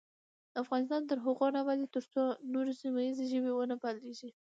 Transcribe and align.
افغانستان 0.61 1.01
تر 1.09 1.17
هغو 1.25 1.47
نه 1.55 1.59
ابادیږي، 1.63 1.87
ترڅو 1.95 2.21
نورې 2.53 2.73
سیمه 2.81 2.99
ییزې 3.05 3.25
ژبې 3.31 3.51
ونه 3.53 3.75
پالیږي. 3.83 4.29